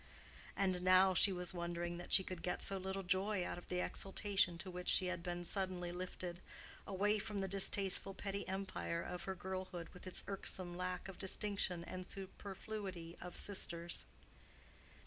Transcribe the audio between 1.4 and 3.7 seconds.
wondering that she could get so little joy out of